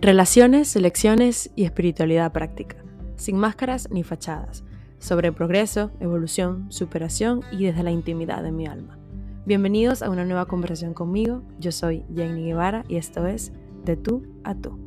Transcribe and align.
Relaciones, 0.00 0.68
selecciones 0.68 1.50
y 1.56 1.64
espiritualidad 1.64 2.30
práctica, 2.30 2.76
sin 3.16 3.36
máscaras 3.36 3.90
ni 3.90 4.04
fachadas, 4.04 4.62
sobre 5.00 5.32
progreso, 5.32 5.90
evolución, 5.98 6.70
superación 6.70 7.42
y 7.50 7.64
desde 7.64 7.82
la 7.82 7.90
intimidad 7.90 8.44
de 8.44 8.52
mi 8.52 8.68
alma. 8.68 8.96
Bienvenidos 9.44 10.02
a 10.02 10.10
una 10.10 10.24
nueva 10.24 10.46
conversación 10.46 10.94
conmigo, 10.94 11.42
yo 11.58 11.72
soy 11.72 12.04
Jenny 12.14 12.44
Guevara 12.44 12.84
y 12.86 12.96
esto 12.96 13.26
es 13.26 13.50
De 13.82 13.96
tú 13.96 14.24
a 14.44 14.54
tú. 14.54 14.78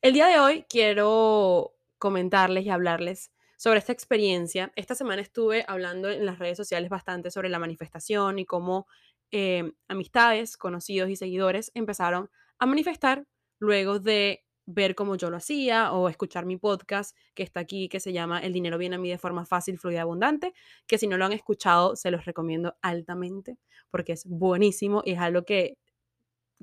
El 0.00 0.12
día 0.12 0.28
de 0.28 0.38
hoy 0.38 0.64
quiero 0.68 1.74
comentarles 1.98 2.64
y 2.64 2.70
hablarles 2.70 3.32
sobre 3.56 3.80
esta 3.80 3.92
experiencia. 3.92 4.70
Esta 4.76 4.94
semana 4.94 5.22
estuve 5.22 5.64
hablando 5.66 6.08
en 6.08 6.24
las 6.24 6.38
redes 6.38 6.56
sociales 6.56 6.88
bastante 6.88 7.32
sobre 7.32 7.48
la 7.48 7.58
manifestación 7.58 8.38
y 8.38 8.44
cómo 8.44 8.86
eh, 9.30 9.72
amistades, 9.88 10.56
conocidos 10.56 11.10
y 11.10 11.16
seguidores 11.16 11.70
empezaron 11.74 12.30
a 12.58 12.66
manifestar 12.66 13.26
luego 13.58 13.98
de 13.98 14.44
ver 14.66 14.94
cómo 14.96 15.14
yo 15.16 15.30
lo 15.30 15.36
hacía 15.36 15.92
o 15.92 16.08
escuchar 16.08 16.44
mi 16.44 16.56
podcast 16.56 17.16
que 17.34 17.44
está 17.44 17.60
aquí, 17.60 17.88
que 17.88 18.00
se 18.00 18.12
llama 18.12 18.40
El 18.40 18.52
dinero 18.52 18.78
viene 18.78 18.96
a 18.96 18.98
mí 18.98 19.08
de 19.08 19.18
forma 19.18 19.46
fácil, 19.46 19.78
fluida 19.78 19.98
y 19.98 20.00
abundante, 20.00 20.54
que 20.86 20.98
si 20.98 21.06
no 21.06 21.16
lo 21.16 21.24
han 21.24 21.32
escuchado, 21.32 21.94
se 21.94 22.10
los 22.10 22.24
recomiendo 22.24 22.76
altamente 22.82 23.58
porque 23.90 24.12
es 24.12 24.26
buenísimo 24.26 25.02
y 25.04 25.12
es 25.12 25.20
algo 25.20 25.44
que 25.44 25.78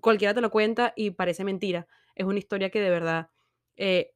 cualquiera 0.02 0.34
te 0.34 0.42
lo 0.42 0.52
cuenta 0.52 0.94
y 0.96 1.12
parece 1.12 1.44
mentira. 1.44 1.88
Es 2.16 2.26
una 2.26 2.40
historia 2.40 2.70
que 2.70 2.82
de 2.82 2.90
verdad, 2.90 3.30
eh, 3.78 4.12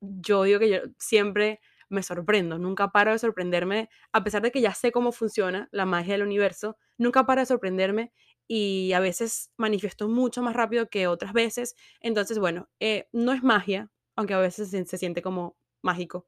yo 0.00 0.44
digo 0.44 0.58
que 0.60 0.70
yo 0.70 0.78
siempre 0.98 1.60
me 1.88 2.02
sorprendo, 2.02 2.58
nunca 2.58 2.90
paro 2.90 3.12
de 3.12 3.18
sorprenderme, 3.18 3.90
a 4.12 4.24
pesar 4.24 4.40
de 4.42 4.50
que 4.50 4.62
ya 4.62 4.72
sé 4.72 4.92
cómo 4.92 5.12
funciona 5.12 5.68
la 5.72 5.84
magia 5.84 6.14
del 6.14 6.22
universo, 6.22 6.78
nunca 7.02 7.26
paro 7.26 7.40
de 7.40 7.46
sorprenderme 7.46 8.12
y 8.48 8.92
a 8.92 9.00
veces 9.00 9.50
manifiesto 9.56 10.08
mucho 10.08 10.42
más 10.42 10.54
rápido 10.54 10.88
que 10.88 11.06
otras 11.06 11.32
veces. 11.32 11.74
Entonces, 12.00 12.38
bueno, 12.38 12.68
eh, 12.80 13.08
no 13.12 13.32
es 13.32 13.42
magia, 13.42 13.90
aunque 14.16 14.34
a 14.34 14.38
veces 14.38 14.70
se, 14.70 14.98
siente 14.98 15.22
como 15.22 15.56
mágico, 15.82 16.26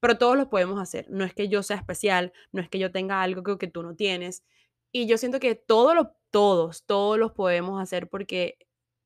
pero 0.00 0.18
todos 0.18 0.36
lo 0.36 0.50
podemos 0.50 0.80
hacer. 0.80 1.06
No 1.10 1.24
es 1.24 1.34
que 1.34 1.48
yo 1.48 1.62
sea 1.62 1.76
especial, 1.76 2.32
no 2.52 2.60
es 2.60 2.68
que 2.68 2.78
yo 2.78 2.92
tenga 2.92 3.22
algo 3.22 3.58
que, 3.58 3.68
tú 3.68 3.82
no 3.82 3.94
tienes. 3.94 4.44
Y 4.92 5.06
yo 5.06 5.18
siento 5.18 5.40
que 5.40 5.54
todos, 5.54 5.94
lo, 5.94 6.16
todos, 6.30 6.84
todos 6.84 7.18
los 7.18 7.32
podemos 7.32 7.80
hacer 7.82 8.08
porque 8.08 8.58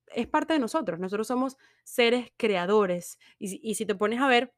es 0.08 0.26
parte 0.26 0.54
de 0.54 0.58
nosotros. 0.58 0.98
Nosotros 0.98 1.26
somos 1.26 1.56
seres 1.84 2.32
creadores. 2.36 3.18
Y, 3.38 3.60
y 3.62 3.74
si 3.74 3.86
te 3.86 3.94
pones 3.94 4.20
a 4.20 4.28
ver, 4.28 4.52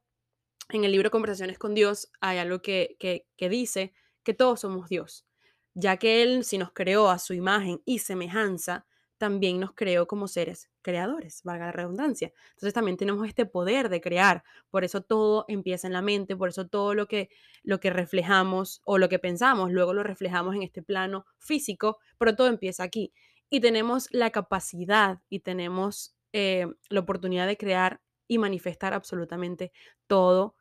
en 0.72 0.84
el 0.84 0.92
libro 0.92 1.10
Conversaciones 1.10 1.58
con 1.58 1.74
Dios 1.74 2.10
hay 2.20 2.38
algo 2.38 2.62
que, 2.62 2.96
que, 2.98 3.48
dice 3.48 3.92
que 4.22 4.34
todos 4.34 4.60
somos 4.60 4.88
Dios, 4.88 5.26
ya 5.74 5.96
que 5.96 6.22
Él, 6.22 6.44
si 6.44 6.58
nos 6.58 6.72
creó 6.72 7.10
a 7.10 7.18
su 7.18 7.34
imagen 7.34 7.82
y 7.84 8.00
semejanza, 8.00 8.86
también 9.20 9.60
nos 9.60 9.74
creó 9.74 10.06
como 10.06 10.28
seres 10.28 10.70
creadores, 10.80 11.42
valga 11.44 11.66
la 11.66 11.72
redundancia. 11.72 12.32
Entonces 12.52 12.72
también 12.72 12.96
tenemos 12.96 13.28
este 13.28 13.44
poder 13.44 13.90
de 13.90 14.00
crear, 14.00 14.42
por 14.70 14.82
eso 14.82 15.02
todo 15.02 15.44
empieza 15.46 15.86
en 15.86 15.92
la 15.92 16.00
mente, 16.00 16.36
por 16.36 16.48
eso 16.48 16.68
todo 16.68 16.94
lo 16.94 17.06
que, 17.06 17.28
lo 17.62 17.80
que 17.80 17.90
reflejamos 17.90 18.80
o 18.86 18.96
lo 18.96 19.10
que 19.10 19.18
pensamos, 19.18 19.72
luego 19.72 19.92
lo 19.92 20.02
reflejamos 20.02 20.54
en 20.54 20.62
este 20.62 20.82
plano 20.82 21.26
físico, 21.38 21.98
pero 22.16 22.34
todo 22.34 22.46
empieza 22.48 22.82
aquí. 22.82 23.12
Y 23.50 23.60
tenemos 23.60 24.08
la 24.10 24.30
capacidad 24.30 25.18
y 25.28 25.40
tenemos 25.40 26.16
eh, 26.32 26.66
la 26.88 27.00
oportunidad 27.00 27.46
de 27.46 27.58
crear 27.58 28.00
y 28.26 28.38
manifestar 28.38 28.94
absolutamente 28.94 29.70
todo 30.06 30.56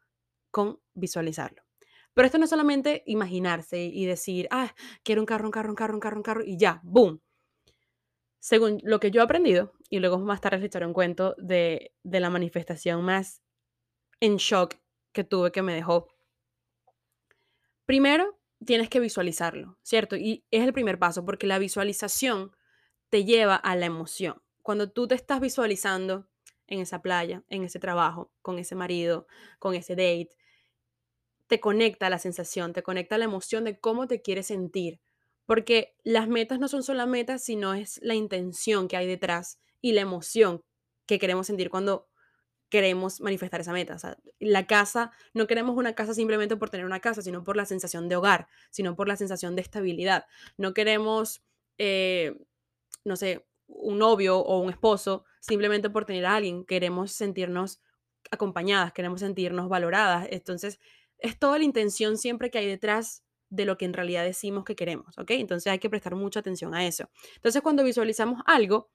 con 0.52 0.82
visualizarlo. 0.96 1.69
Pero 2.14 2.26
esto 2.26 2.38
no 2.38 2.44
es 2.46 2.50
solamente 2.50 3.04
imaginarse 3.06 3.84
y 3.84 4.06
decir, 4.06 4.48
ah, 4.52 4.74
quiero 5.04 5.22
un 5.22 5.26
carro, 5.26 5.46
un 5.46 5.52
carro, 5.52 5.70
un 5.70 5.76
carro, 5.76 5.94
un 5.94 6.00
carro, 6.00 6.18
un 6.18 6.24
carro, 6.24 6.44
y 6.44 6.58
ya, 6.58 6.82
boom. 6.84 7.22
Según 8.40 8.80
lo 8.84 9.00
que 9.00 9.12
yo 9.12 9.22
he 9.22 9.24
aprendido, 9.24 9.74
y 9.90 10.00
luego 10.00 10.18
más 10.20 10.42
tarde 10.42 10.58
les 10.58 10.68
echaré 10.68 10.86
un 10.86 10.94
cuento 10.94 11.36
de, 11.38 11.94
de 12.04 12.20
la 12.20 12.30
manifestación 12.30 13.04
más 13.04 13.42
en 14.20 14.38
shock 14.38 14.76
que 15.12 15.24
tuve 15.24 15.52
que 15.52 15.62
me 15.62 15.74
dejó. 15.74 16.08
Primero, 17.86 18.40
tienes 18.66 18.90
que 18.90 19.00
visualizarlo, 19.00 19.78
¿cierto? 19.82 20.16
Y 20.16 20.46
es 20.52 20.64
el 20.64 20.74
primer 20.74 21.00
paso, 21.00 21.26
porque 21.26 21.48
la 21.48 21.60
visualización 21.60 22.56
te 23.10 23.26
lleva 23.26 23.56
a 23.56 23.76
la 23.76 23.86
emoción. 23.86 24.42
Cuando 24.62 24.92
tú 24.92 25.08
te 25.08 25.16
estás 25.16 25.40
visualizando 25.40 26.28
en 26.70 26.80
esa 26.80 27.02
playa, 27.02 27.44
en 27.50 27.64
ese 27.64 27.80
trabajo, 27.80 28.32
con 28.42 28.60
ese 28.60 28.76
marido, 28.76 29.28
con 29.58 29.74
ese 29.74 29.96
date. 29.96 30.30
Te 31.50 31.60
conecta 31.60 32.10
la 32.10 32.20
sensación, 32.20 32.74
te 32.74 32.84
conecta 32.84 33.18
la 33.18 33.26
emoción 33.26 33.64
de 33.64 33.80
cómo 33.80 34.08
te 34.08 34.22
quieres 34.22 34.48
sentir. 34.48 35.02
Porque 35.48 35.96
las 36.04 36.28
metas 36.28 36.60
no 36.60 36.68
son 36.68 36.84
solo 36.84 37.08
metas, 37.08 37.44
sino 37.44 37.74
es 37.74 38.00
la 38.04 38.14
intención 38.14 38.88
que 38.88 38.98
hay 38.98 39.08
detrás 39.08 39.60
y 39.82 39.94
la 39.94 40.02
emoción 40.02 40.64
que 41.08 41.18
queremos 41.18 41.48
sentir 41.48 41.72
cuando 41.72 42.08
queremos 42.70 43.20
manifestar 43.20 43.62
esa 43.62 43.74
meta. 43.74 43.96
O 43.96 44.00
sea, 44.00 44.16
la 44.38 44.68
casa, 44.68 45.12
no 45.34 45.48
queremos 45.48 45.76
una 45.76 45.96
casa 45.96 46.14
simplemente 46.14 46.56
por 46.56 46.70
tener 46.70 46.86
una 46.86 47.00
casa, 47.00 47.24
sino 47.24 47.44
por 47.44 47.58
la 47.58 47.66
sensación 47.66 48.08
de 48.10 48.16
hogar, 48.16 48.48
sino 48.70 48.96
por 48.96 49.08
la 49.08 49.16
sensación 49.16 49.56
de 49.56 49.64
estabilidad. 49.64 50.28
No 50.56 50.76
queremos, 50.76 51.42
eh, 51.80 52.38
no 53.04 53.16
sé, 53.16 53.48
un 53.66 53.98
novio 53.98 54.38
o 54.38 54.60
un 54.60 54.70
esposo 54.70 55.26
simplemente 55.40 55.90
por 55.90 56.06
tener 56.06 56.28
a 56.28 56.36
alguien, 56.36 56.64
queremos 56.64 57.12
sentirnos 57.12 57.82
acompañadas, 58.30 58.94
queremos 58.94 59.22
sentirnos 59.22 59.68
valoradas. 59.68 60.28
Entonces, 60.30 60.80
es 61.20 61.38
toda 61.38 61.58
la 61.58 61.64
intención 61.64 62.18
siempre 62.18 62.50
que 62.50 62.58
hay 62.58 62.68
detrás 62.68 63.24
de 63.50 63.66
lo 63.66 63.78
que 63.78 63.86
en 63.86 63.94
realidad 63.94 64.24
decimos 64.24 64.64
que 64.64 64.76
queremos, 64.76 65.18
¿ok? 65.18 65.32
Entonces 65.32 65.72
hay 65.72 65.80
que 65.80 65.90
prestar 65.90 66.16
mucha 66.16 66.40
atención 66.40 66.74
a 66.76 66.86
eso. 66.86 67.10
Entonces, 67.36 67.62
cuando 67.62 67.84
visualizamos 67.84 68.42
algo, 68.46 68.90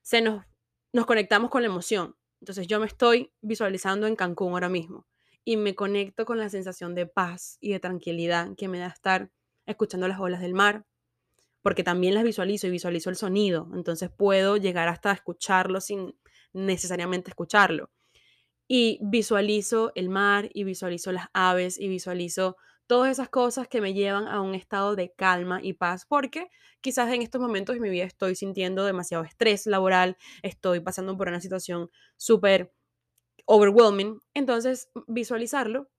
se 0.00 0.22
nos, 0.22 0.44
nos 0.92 1.06
conectamos 1.06 1.50
con 1.50 1.62
la 1.62 1.68
emoción. 1.68 2.16
Entonces, 2.40 2.66
yo 2.66 2.80
me 2.80 2.86
estoy 2.86 3.32
visualizando 3.40 4.06
en 4.06 4.16
Cancún 4.16 4.52
ahora 4.52 4.68
mismo 4.68 5.06
y 5.44 5.56
me 5.56 5.74
conecto 5.74 6.24
con 6.24 6.38
la 6.38 6.48
sensación 6.48 6.94
de 6.94 7.06
paz 7.06 7.58
y 7.60 7.72
de 7.72 7.80
tranquilidad 7.80 8.54
que 8.56 8.68
me 8.68 8.78
da 8.78 8.86
estar 8.86 9.30
escuchando 9.66 10.08
las 10.08 10.20
olas 10.20 10.40
del 10.40 10.54
mar, 10.54 10.86
porque 11.62 11.84
también 11.84 12.14
las 12.14 12.24
visualizo 12.24 12.66
y 12.66 12.70
visualizo 12.70 13.10
el 13.10 13.16
sonido, 13.16 13.68
entonces 13.74 14.10
puedo 14.10 14.56
llegar 14.56 14.88
hasta 14.88 15.12
escucharlo 15.12 15.80
sin 15.80 16.16
necesariamente 16.52 17.30
escucharlo. 17.30 17.90
Y 18.74 18.98
visualizo 19.02 19.92
el 19.96 20.08
mar 20.08 20.48
y 20.54 20.64
visualizo 20.64 21.12
las 21.12 21.26
aves 21.34 21.78
y 21.78 21.88
visualizo 21.88 22.56
todas 22.86 23.10
esas 23.12 23.28
cosas 23.28 23.68
que 23.68 23.82
me 23.82 23.92
llevan 23.92 24.26
a 24.28 24.40
un 24.40 24.54
estado 24.54 24.96
de 24.96 25.12
calma 25.12 25.60
y 25.62 25.74
paz, 25.74 26.06
porque 26.06 26.48
quizás 26.80 27.12
en 27.12 27.20
estos 27.20 27.38
momentos 27.38 27.74
de 27.74 27.80
mi 27.82 27.90
vida 27.90 28.04
estoy 28.04 28.34
sintiendo 28.34 28.84
demasiado 28.86 29.24
estrés 29.24 29.66
laboral, 29.66 30.16
estoy 30.42 30.80
pasando 30.80 31.18
por 31.18 31.28
una 31.28 31.42
situación 31.42 31.90
súper 32.16 32.72
overwhelming, 33.46 34.20
entonces 34.34 34.90
visualizarlo 35.08 35.90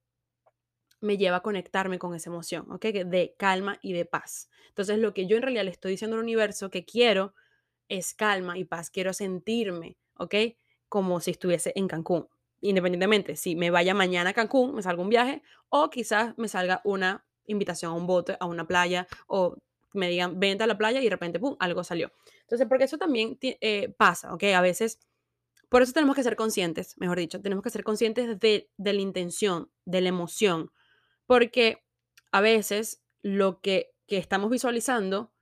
me 1.01 1.17
lleva 1.17 1.37
a 1.37 1.41
conectarme 1.41 1.99
con 1.99 2.15
esa 2.15 2.29
emoción, 2.29 2.71
¿ok? 2.71 2.85
De 3.05 3.35
calma 3.37 3.77
y 3.81 3.93
de 3.93 4.05
paz. 4.05 4.49
Entonces, 4.69 4.97
lo 4.99 5.13
que 5.13 5.27
yo 5.27 5.35
en 5.35 5.43
realidad 5.43 5.65
le 5.65 5.71
estoy 5.71 5.91
diciendo 5.91 6.15
al 6.15 6.23
universo 6.23 6.69
que 6.69 6.85
quiero 6.85 7.33
es 7.89 8.13
calma 8.13 8.57
y 8.57 8.65
paz. 8.65 8.89
Quiero 8.89 9.13
sentirme, 9.13 9.97
¿ok? 10.17 10.35
Como 10.89 11.19
si 11.19 11.31
estuviese 11.31 11.73
en 11.75 11.87
Cancún. 11.87 12.27
Independientemente, 12.63 13.35
si 13.35 13.55
me 13.55 13.69
vaya 13.71 13.93
mañana 13.93 14.31
a 14.31 14.33
Cancún, 14.33 14.75
me 14.75 14.81
salga 14.81 15.01
un 15.01 15.09
viaje, 15.09 15.41
o 15.69 15.89
quizás 15.89 16.33
me 16.37 16.47
salga 16.47 16.81
una 16.83 17.25
invitación 17.45 17.91
a 17.91 17.95
un 17.95 18.07
bote, 18.07 18.37
a 18.39 18.45
una 18.45 18.65
playa, 18.65 19.07
o 19.27 19.57
me 19.93 20.09
digan, 20.09 20.39
vente 20.39 20.63
a 20.63 20.67
la 20.67 20.77
playa 20.77 21.01
y 21.01 21.03
de 21.03 21.09
repente, 21.09 21.39
¡pum!, 21.39 21.55
algo 21.59 21.83
salió. 21.83 22.11
Entonces, 22.41 22.67
porque 22.67 22.85
eso 22.85 22.97
también 22.97 23.37
eh, 23.41 23.93
pasa, 23.97 24.33
¿ok? 24.33 24.43
A 24.55 24.61
veces, 24.61 24.99
por 25.69 25.81
eso 25.81 25.91
tenemos 25.91 26.15
que 26.15 26.23
ser 26.23 26.35
conscientes, 26.35 26.95
mejor 26.97 27.19
dicho, 27.19 27.41
tenemos 27.41 27.63
que 27.63 27.69
ser 27.69 27.83
conscientes 27.83 28.39
de, 28.39 28.71
de 28.77 28.93
la 28.93 29.01
intención, 29.01 29.69
de 29.85 30.01
la 30.01 30.09
emoción, 30.09 30.71
porque 31.27 31.83
a 32.31 32.41
veces 32.41 33.03
lo 33.21 33.61
que, 33.61 33.91
estamos 34.07 34.51
visualizando 34.51 35.33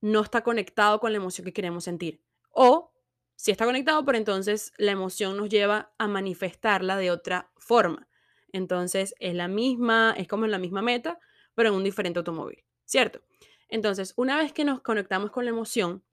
no 0.00 0.20
está 0.20 0.44
conectado 0.44 1.00
con 1.00 1.10
la 1.10 1.16
emoción 1.16 1.44
que 1.44 1.52
queremos 1.52 1.82
sentir. 1.82 2.22
O 2.50 2.91
si 3.36 3.50
está 3.50 3.64
conectado, 3.64 4.04
pero 4.04 4.18
entonces 4.18 4.72
la 4.76 4.92
emoción 4.92 5.36
nos 5.36 5.48
lleva 5.48 5.92
a 5.98 6.08
manifestarla 6.08 6.96
de 6.96 7.10
otra 7.10 7.50
forma. 7.56 8.08
Entonces 8.52 9.14
es 9.18 9.34
la 9.34 9.48
misma, 9.48 10.14
es 10.16 10.28
como 10.28 10.44
en 10.44 10.50
la 10.50 10.58
misma 10.58 10.82
meta, 10.82 11.18
pero 11.54 11.70
en 11.70 11.74
un 11.74 11.84
diferente 11.84 12.18
automóvil, 12.18 12.64
¿cierto? 12.84 13.22
Entonces, 13.68 14.12
una 14.16 14.36
vez 14.36 14.52
que 14.52 14.64
nos 14.64 14.82
conectamos 14.82 15.30
con 15.30 15.44
la 15.44 15.50
emoción, 15.50 16.04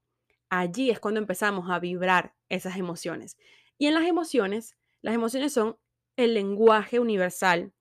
allí 0.48 0.90
es 0.90 0.98
cuando 0.98 1.20
empezamos 1.20 1.70
a 1.70 1.78
vibrar 1.78 2.34
esas 2.48 2.76
emociones. 2.78 3.36
Y 3.76 3.86
en 3.86 3.94
las 3.94 4.04
emociones, 4.04 4.76
las 5.02 5.14
emociones 5.14 5.52
son 5.52 5.76
el 6.16 6.34
lenguaje 6.34 6.98
universal 6.98 7.72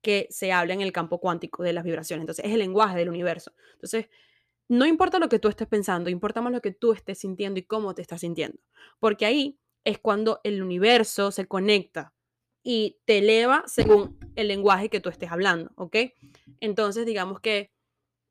que 0.00 0.26
se 0.30 0.52
habla 0.52 0.74
en 0.74 0.80
el 0.80 0.92
campo 0.92 1.20
cuántico 1.20 1.62
de 1.62 1.72
las 1.74 1.84
vibraciones. 1.84 2.22
Entonces, 2.22 2.46
es 2.46 2.52
el 2.52 2.58
lenguaje 2.58 2.96
del 2.96 3.10
universo. 3.10 3.52
Entonces, 3.74 4.08
no 4.72 4.86
importa 4.86 5.18
lo 5.18 5.28
que 5.28 5.38
tú 5.38 5.48
estés 5.48 5.68
pensando, 5.68 6.08
importa 6.08 6.40
más 6.40 6.50
lo 6.50 6.62
que 6.62 6.70
tú 6.72 6.94
estés 6.94 7.18
sintiendo 7.18 7.60
y 7.60 7.64
cómo 7.64 7.94
te 7.94 8.00
estás 8.00 8.22
sintiendo. 8.22 8.58
Porque 8.98 9.26
ahí 9.26 9.58
es 9.84 9.98
cuando 9.98 10.40
el 10.44 10.62
universo 10.62 11.30
se 11.30 11.46
conecta 11.46 12.14
y 12.62 12.98
te 13.04 13.18
eleva 13.18 13.64
según 13.66 14.18
el 14.34 14.48
lenguaje 14.48 14.88
que 14.88 15.00
tú 15.00 15.10
estés 15.10 15.30
hablando, 15.30 15.72
¿ok? 15.76 15.96
Entonces, 16.60 17.04
digamos 17.04 17.40
que 17.40 17.70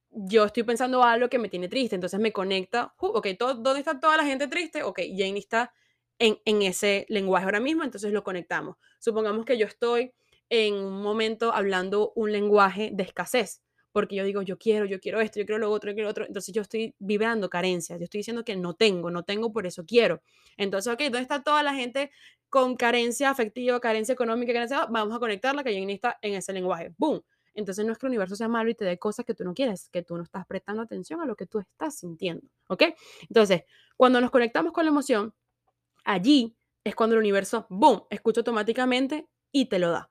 yo 0.09 0.45
estoy 0.45 0.63
pensando 0.63 1.03
algo 1.03 1.29
que 1.29 1.37
me 1.37 1.47
tiene 1.47 1.67
triste, 1.67 1.93
entonces 1.93 2.19
me 2.19 2.33
conecta, 2.33 2.95
ok, 2.97 3.27
todo, 3.37 3.53
¿dónde 3.53 3.81
está 3.81 3.99
toda 3.99 4.17
la 4.17 4.25
gente 4.25 4.47
triste? 4.47 4.81
Ok, 4.81 4.99
Jane 5.15 5.37
está 5.37 5.71
en, 6.17 6.39
en 6.45 6.63
ese 6.63 7.05
lenguaje 7.07 7.45
ahora 7.45 7.59
mismo, 7.59 7.83
entonces 7.83 8.11
lo 8.13 8.23
conectamos. 8.23 8.77
Supongamos 8.99 9.45
que 9.45 9.59
yo 9.59 9.67
estoy 9.67 10.11
en 10.49 10.73
un 10.73 11.03
momento 11.03 11.53
hablando 11.53 12.13
un 12.15 12.31
lenguaje 12.31 12.89
de 12.91 13.03
escasez, 13.03 13.61
porque 13.91 14.15
yo 14.15 14.23
digo, 14.23 14.41
yo 14.41 14.57
quiero, 14.57 14.85
yo 14.85 14.99
quiero 14.99 15.19
esto, 15.21 15.39
yo 15.39 15.45
quiero 15.45 15.59
lo 15.59 15.71
otro, 15.71 15.91
yo 15.91 15.95
quiero 15.95 16.07
lo 16.07 16.11
otro, 16.11 16.25
entonces 16.25 16.53
yo 16.53 16.61
estoy 16.61 16.95
vibrando 16.99 17.49
carencias, 17.49 17.99
yo 17.99 18.05
estoy 18.05 18.19
diciendo 18.19 18.43
que 18.43 18.55
no 18.55 18.73
tengo, 18.73 19.11
no 19.11 19.23
tengo, 19.23 19.51
por 19.51 19.67
eso 19.67 19.85
quiero. 19.85 20.21
Entonces, 20.57 20.91
ok, 20.93 21.01
¿dónde 21.03 21.21
está 21.21 21.43
toda 21.43 21.63
la 21.63 21.73
gente 21.73 22.11
con 22.49 22.75
carencia 22.75 23.29
afectiva, 23.29 23.79
carencia 23.79 24.13
económica, 24.13 24.53
carencia? 24.53 24.85
Vamos 24.89 25.15
a 25.15 25.19
conectarla, 25.19 25.63
que 25.63 25.73
Jane 25.73 25.93
está 25.93 26.17
en 26.21 26.35
ese 26.35 26.53
lenguaje. 26.53 26.93
¡Boom! 26.97 27.21
Entonces 27.53 27.85
nuestro 27.85 28.07
universo 28.07 28.35
sea 28.35 28.47
malo 28.47 28.69
y 28.69 28.75
te 28.75 28.85
dé 28.85 28.97
cosas 28.97 29.25
que 29.25 29.33
tú 29.33 29.43
no 29.43 29.53
quieres, 29.53 29.89
que 29.89 30.03
tú 30.03 30.15
no 30.15 30.23
estás 30.23 30.45
prestando 30.45 30.81
atención 30.81 31.21
a 31.21 31.25
lo 31.25 31.35
que 31.35 31.45
tú 31.45 31.59
estás 31.59 31.97
sintiendo, 31.97 32.47
¿ok? 32.67 32.83
Entonces, 33.23 33.63
cuando 33.97 34.21
nos 34.21 34.31
conectamos 34.31 34.71
con 34.71 34.85
la 34.85 34.91
emoción, 34.91 35.33
allí 36.05 36.55
es 36.83 36.95
cuando 36.95 37.15
el 37.15 37.19
universo, 37.19 37.67
boom, 37.69 38.03
escucha 38.09 38.39
automáticamente 38.39 39.27
y 39.51 39.65
te 39.65 39.79
lo 39.79 39.91
da. 39.91 40.09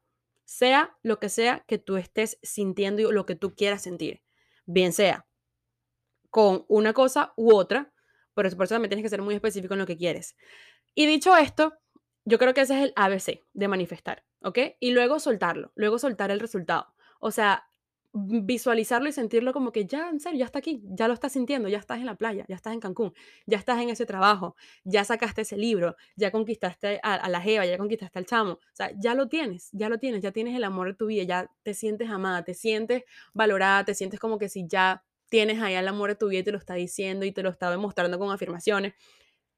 Sea 0.51 0.99
lo 1.05 1.21
que 1.21 1.29
sea 1.29 1.65
que 1.69 1.79
tú 1.79 1.97
estés 1.97 2.37
sintiendo 2.43 3.01
y 3.01 3.13
lo 3.13 3.25
que 3.25 3.37
tú 3.37 3.55
quieras 3.55 3.83
sentir. 3.83 4.25
Bien 4.67 4.93
sea 4.93 5.25
con 6.29 6.65
una 6.67 6.93
cosa 6.93 7.33
u 7.37 7.55
otra, 7.55 7.93
pero 8.35 8.51
por 8.57 8.65
eso 8.65 8.75
también 8.75 8.91
tienes 8.91 9.05
que 9.05 9.11
ser 9.11 9.23
muy 9.23 9.37
específico 9.37 9.75
en 9.75 9.81
lo 9.81 9.87
que 9.87 9.97
quieres. 9.97 10.37
Y 10.97 11.07
dicho 11.07 11.37
esto, 11.37 11.75
yo 12.25 12.41
creo 12.41 12.53
que 12.53 12.63
ese 12.63 12.77
es 12.77 12.83
el 12.83 12.93
ABC 12.97 13.45
de 13.53 13.69
manifestar, 13.69 14.25
¿ok? 14.43 14.59
Y 14.81 14.91
luego 14.91 15.21
soltarlo, 15.21 15.71
luego 15.77 16.01
soltar 16.01 16.33
el 16.33 16.41
resultado. 16.41 16.95
O 17.21 17.31
sea, 17.31 17.70
visualizarlo 18.13 19.09
y 19.09 19.13
sentirlo 19.13 19.53
como 19.53 19.71
que 19.71 19.87
ya, 19.87 20.09
en 20.09 20.19
serio, 20.19 20.41
ya 20.41 20.45
está 20.45 20.59
aquí, 20.59 20.83
ya 20.85 21.07
lo 21.07 21.15
estás 21.15 21.33
sintiendo, 21.33 21.69
ya 21.69 21.79
estás 21.79 21.99
en 21.99 22.07
la 22.07 22.17
playa, 22.17 22.45
ya 22.49 22.57
estás 22.57 22.73
en 22.73 22.81
Cancún, 22.81 23.13
ya 23.47 23.57
estás 23.57 23.81
en 23.81 23.89
ese 23.89 24.05
trabajo, 24.05 24.57
ya 24.85 25.05
sacaste 25.05 25.43
ese 25.43 25.57
libro, 25.57 25.97
ya 26.17 26.33
conquistaste 26.33 26.99
a, 27.03 27.29
la 27.29 27.41
Jeva, 27.41 27.67
ya 27.67 27.79
conquistaste 27.79 28.19
al 28.19 28.27
chamo, 28.27 28.53
o 28.53 28.59
sea, 28.73 28.91
ya 28.99 29.15
lo 29.15 29.29
tienes, 29.29 29.69
ya 29.73 29.89
lo 29.89 29.99
tienes, 29.99 30.23
ya 30.23 30.33
tienes 30.33 30.57
el 30.57 30.65
amor 30.65 30.89
de 30.89 30.95
tu 30.95 31.07
vida, 31.07 31.23
ya 31.23 31.51
te 31.63 31.75
sientes 31.75 32.11
amada, 32.11 32.43
te 32.43 32.55
sientes 32.55 33.05
valorada, 33.33 33.85
te 33.85 33.95
sientes 33.95 34.19
como 34.19 34.39
que 34.39 34.49
si 34.49 34.67
ya 34.67 35.05
tienes 35.29 35.63
ahí 35.63 35.75
el 35.75 35.87
amor 35.87 36.11
de 36.11 36.17
tu 36.17 36.29
vida 36.29 36.41
y 36.41 36.45
te 36.45 36.53
lo 36.53 36.59
está 36.59 36.75
diciendo 36.75 37.25
y 37.25 37.33
te 37.33 37.43
lo 37.43 37.51
está 37.51 37.71
demostrando 37.71 38.19
con 38.19 38.33
afirmaciones, 38.33 38.95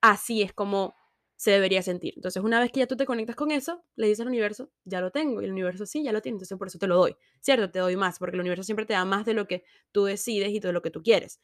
así 0.03 0.43
es 0.43 0.53
como 0.53 0.95
se 1.43 1.51
debería 1.51 1.83
sentir. 1.83 2.13
Entonces, 2.15 2.41
una 2.41 2.61
vez 2.61 2.71
que 2.71 2.79
ya 2.79 2.87
tú 2.87 2.97
te 2.97 3.05
conectas 3.05 3.35
con 3.35 3.51
eso, 3.51 3.85
le 3.97 4.07
dices 4.07 4.21
al 4.21 4.29
universo, 4.29 4.71
ya 4.85 5.01
lo 5.01 5.11
tengo, 5.11 5.43
y 5.43 5.47
el 5.47 5.51
universo 5.51 5.87
sí, 5.87 6.05
ya 6.05 6.13
lo 6.13 6.23
tiene, 6.23 6.37
entonces 6.37 6.57
por 6.57 6.69
eso 6.69 6.79
te 6.79 6.87
lo 6.87 6.95
doy, 6.95 7.17
¿cierto? 7.41 7.69
Te 7.69 7.81
doy 7.81 7.97
más, 7.97 8.21
porque 8.21 8.37
el 8.37 8.41
universo 8.43 8.63
siempre 8.63 8.87
te 8.87 8.93
da 8.93 9.05
más 9.05 9.25
de 9.25 9.35
lo 9.35 9.49
que 9.49 9.65
tú 9.91 10.05
decides 10.05 10.51
y 10.51 10.61
de 10.61 10.73
lo 10.73 10.83
que 10.83 10.93
tú 10.93 11.03
quieres. 11.03 11.41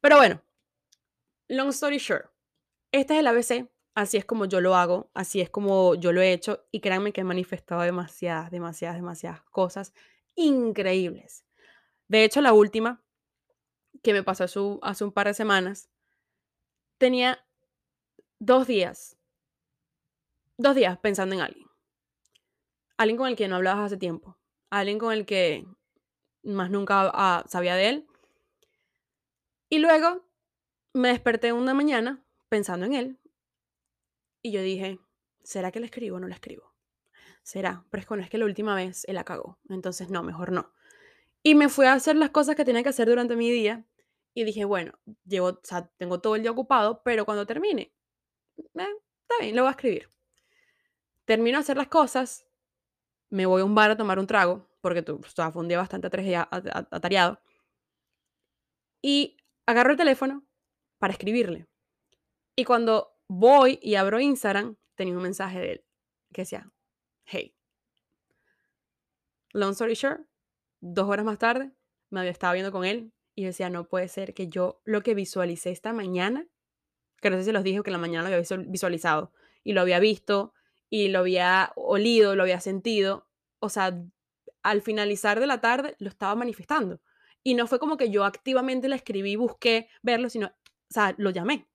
Pero 0.00 0.16
bueno, 0.16 0.44
long 1.48 1.70
story 1.70 1.98
short, 1.98 2.30
este 2.92 3.14
es 3.14 3.18
el 3.18 3.26
ABC, 3.26 3.68
así 3.96 4.16
es 4.16 4.24
como 4.24 4.44
yo 4.44 4.60
lo 4.60 4.76
hago, 4.76 5.10
así 5.12 5.40
es 5.40 5.50
como 5.50 5.96
yo 5.96 6.12
lo 6.12 6.20
he 6.20 6.32
hecho, 6.32 6.64
y 6.70 6.78
créanme 6.78 7.12
que 7.12 7.22
he 7.22 7.24
manifestado 7.24 7.82
demasiadas, 7.82 8.52
demasiadas, 8.52 8.96
demasiadas 8.96 9.42
cosas 9.50 9.92
increíbles. 10.36 11.44
De 12.06 12.22
hecho, 12.22 12.42
la 12.42 12.52
última 12.52 13.02
que 14.04 14.12
me 14.12 14.22
pasó 14.22 14.78
hace 14.82 15.02
un 15.02 15.10
par 15.10 15.26
de 15.26 15.34
semanas, 15.34 15.90
tenía 16.96 17.44
dos 18.38 18.68
días 18.68 19.18
dos 20.62 20.74
días 20.74 20.98
pensando 20.98 21.34
en 21.34 21.40
alguien. 21.42 21.66
Alguien 22.96 23.16
con 23.16 23.28
el 23.28 23.36
que 23.36 23.48
no 23.48 23.56
hablabas 23.56 23.86
hace 23.86 23.96
tiempo. 23.96 24.38
Alguien 24.70 24.98
con 24.98 25.12
el 25.12 25.26
que 25.26 25.66
más 26.42 26.70
nunca 26.70 27.10
ah, 27.12 27.44
sabía 27.48 27.74
de 27.74 27.88
él. 27.88 28.06
Y 29.68 29.78
luego 29.78 30.28
me 30.92 31.08
desperté 31.08 31.52
una 31.52 31.74
mañana 31.74 32.24
pensando 32.48 32.86
en 32.86 32.94
él. 32.94 33.18
Y 34.42 34.52
yo 34.52 34.60
dije, 34.60 34.98
¿será 35.42 35.70
que 35.70 35.80
le 35.80 35.86
escribo 35.86 36.16
o 36.16 36.20
no 36.20 36.28
le 36.28 36.34
escribo? 36.34 36.72
Será, 37.42 37.84
pero 37.90 38.02
es 38.02 38.06
que 38.06 38.16
no 38.16 38.22
es 38.22 38.30
que 38.30 38.38
la 38.38 38.44
última 38.44 38.74
vez 38.74 39.04
él 39.08 39.14
la 39.14 39.24
cagó. 39.24 39.58
Entonces 39.68 40.10
no, 40.10 40.22
mejor 40.22 40.52
no. 40.52 40.72
Y 41.42 41.54
me 41.54 41.68
fui 41.68 41.86
a 41.86 41.94
hacer 41.94 42.16
las 42.16 42.30
cosas 42.30 42.54
que 42.54 42.64
tenía 42.64 42.82
que 42.82 42.90
hacer 42.90 43.08
durante 43.08 43.36
mi 43.36 43.50
día. 43.50 43.84
Y 44.34 44.44
dije, 44.44 44.64
bueno, 44.64 44.92
llevo, 45.24 45.48
o 45.48 45.60
sea, 45.62 45.90
tengo 45.98 46.20
todo 46.20 46.36
el 46.36 46.42
día 46.42 46.50
ocupado, 46.50 47.02
pero 47.04 47.24
cuando 47.24 47.46
termine, 47.46 47.92
eh, 48.56 48.88
está 49.22 49.34
bien, 49.40 49.56
lo 49.56 49.62
voy 49.62 49.68
a 49.68 49.72
escribir. 49.72 50.08
Termino 51.24 51.58
de 51.58 51.62
hacer 51.62 51.76
las 51.76 51.88
cosas, 51.88 52.46
me 53.30 53.46
voy 53.46 53.62
a 53.62 53.64
un 53.64 53.74
bar 53.74 53.90
a 53.90 53.96
tomar 53.96 54.18
un 54.18 54.26
trago, 54.26 54.68
porque 54.80 55.02
tú, 55.02 55.20
o 55.20 55.52
fue 55.52 55.62
un 55.62 55.68
día 55.68 55.78
bastante 55.78 56.08
atareado, 56.08 57.40
y 59.00 59.36
agarro 59.66 59.92
el 59.92 59.96
teléfono 59.96 60.44
para 60.98 61.12
escribirle. 61.12 61.66
Y 62.56 62.64
cuando 62.64 63.16
voy 63.28 63.78
y 63.82 63.94
abro 63.94 64.20
Instagram, 64.20 64.76
tenía 64.94 65.16
un 65.16 65.22
mensaje 65.22 65.58
de 65.60 65.72
él 65.72 65.84
que 66.32 66.42
decía, 66.42 66.70
hey, 67.24 67.56
long 69.52 69.72
story 69.72 69.94
short, 69.94 70.22
dos 70.80 71.08
horas 71.08 71.24
más 71.24 71.38
tarde, 71.38 71.72
me 72.10 72.20
había 72.20 72.32
estado 72.32 72.52
viendo 72.52 72.72
con 72.72 72.84
él 72.84 73.12
y 73.34 73.44
decía, 73.44 73.70
no 73.70 73.88
puede 73.88 74.08
ser 74.08 74.34
que 74.34 74.48
yo 74.48 74.82
lo 74.84 75.02
que 75.02 75.14
visualicé 75.14 75.70
esta 75.70 75.92
mañana, 75.92 76.46
que 77.20 77.30
no 77.30 77.36
sé 77.36 77.44
si 77.44 77.52
los 77.52 77.64
dije 77.64 77.82
que 77.82 77.90
la 77.90 77.98
mañana 77.98 78.28
lo 78.28 78.36
había 78.36 78.56
visualizado 78.68 79.32
y 79.64 79.72
lo 79.72 79.80
había 79.80 80.00
visto 80.00 80.52
y 80.92 81.08
lo 81.08 81.20
había 81.20 81.72
olido, 81.74 82.36
lo 82.36 82.42
había 82.42 82.60
sentido, 82.60 83.26
o 83.60 83.70
sea, 83.70 83.98
al 84.62 84.82
finalizar 84.82 85.40
de 85.40 85.46
la 85.46 85.62
tarde 85.62 85.96
lo 85.98 86.10
estaba 86.10 86.34
manifestando. 86.34 87.00
Y 87.42 87.54
no 87.54 87.66
fue 87.66 87.78
como 87.78 87.96
que 87.96 88.10
yo 88.10 88.24
activamente 88.24 88.90
la 88.90 88.96
escribí, 88.96 89.34
busqué 89.36 89.88
verlo, 90.02 90.28
sino, 90.28 90.48
o 90.48 90.90
sea, 90.90 91.14
lo 91.16 91.30
llamé. 91.30 91.66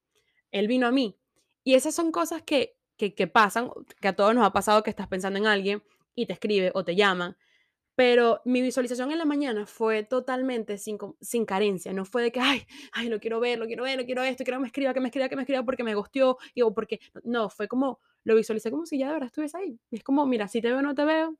Él 0.51 0.67
vino 0.67 0.85
a 0.85 0.91
mí. 0.91 1.17
Y 1.63 1.73
esas 1.73 1.95
son 1.95 2.11
cosas 2.11 2.43
que, 2.43 2.77
que, 2.95 3.25
pasan, 3.25 3.71
que 3.99 4.07
a 4.07 4.15
todos 4.15 4.35
nos 4.35 4.45
ha 4.45 4.53
pasado 4.53 4.83
que 4.83 4.91
estás 4.91 5.07
pensando 5.07 5.39
en 5.39 5.47
alguien 5.47 5.81
y 6.13 6.27
te 6.27 6.33
escribe 6.33 6.71
o 6.75 6.85
te 6.85 6.95
llaman 6.95 7.35
pero 7.97 8.43
mi 8.45 8.61
visualización 8.61 9.11
en 9.11 9.17
la 9.17 9.25
mañana 9.25 9.65
fue 9.65 10.03
totalmente 10.03 10.77
sin, 10.77 10.99
sin 11.19 11.47
carencia, 11.47 11.93
no 11.93 12.05
fue 12.05 12.21
de 12.21 12.31
que, 12.31 12.39
ay, 12.39 12.61
ay, 12.91 13.09
lo 13.09 13.19
quiero 13.19 13.39
ver, 13.39 13.57
lo 13.57 13.65
quiero 13.65 13.85
ver, 13.85 13.97
lo 13.97 14.05
quiero 14.05 14.21
esto, 14.21 14.43
quiero 14.43 14.59
que 14.59 14.61
me 14.61 14.67
escriba, 14.67 14.93
que 14.93 14.99
me 14.99 15.07
escriba, 15.07 15.27
que 15.27 15.35
me 15.35 15.41
escriba 15.41 15.63
porque 15.63 15.83
me 15.83 15.95
gustió, 15.95 16.37
o 16.63 16.73
porque, 16.75 16.99
no, 17.23 17.49
fue 17.49 17.67
como, 17.67 17.99
lo 18.27 18.35
visualicé 18.35 18.69
como 18.69 18.85
si 18.85 18.97
ya 18.97 19.07
de 19.07 19.13
verdad 19.13 19.27
estuviese 19.27 19.57
ahí. 19.57 19.79
es 19.89 20.03
como, 20.03 20.25
mira, 20.25 20.49
si 20.49 20.61
te 20.61 20.67
veo 20.67 20.79
o 20.79 20.81
no 20.81 20.93
te 20.93 21.05
veo, 21.05 21.37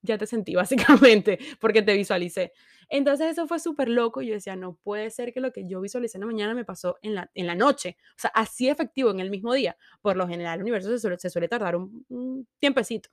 ya 0.00 0.16
te 0.16 0.26
sentí 0.26 0.54
básicamente, 0.56 1.38
porque 1.60 1.82
te 1.82 1.94
visualicé. 1.94 2.52
Entonces 2.88 3.32
eso 3.32 3.46
fue 3.46 3.60
súper 3.60 3.88
loco 3.90 4.22
y 4.22 4.28
yo 4.28 4.34
decía, 4.34 4.56
no 4.56 4.74
puede 4.74 5.10
ser 5.10 5.34
que 5.34 5.40
lo 5.40 5.52
que 5.52 5.66
yo 5.66 5.82
visualicé 5.82 6.16
en 6.16 6.22
la 6.22 6.26
mañana 6.26 6.54
me 6.54 6.64
pasó 6.64 6.96
en 7.02 7.14
la, 7.14 7.30
en 7.34 7.46
la 7.46 7.54
noche. 7.54 7.98
O 8.16 8.18
sea, 8.18 8.30
así 8.34 8.70
efectivo 8.70 9.10
en 9.10 9.20
el 9.20 9.28
mismo 9.30 9.52
día. 9.52 9.76
Por 10.00 10.16
lo 10.16 10.26
general, 10.26 10.56
el 10.56 10.62
universo 10.62 10.88
se 10.88 10.98
suele, 10.98 11.18
se 11.18 11.28
suele 11.28 11.46
tardar 11.46 11.76
un, 11.76 12.06
un 12.08 12.48
tiempecito. 12.58 13.10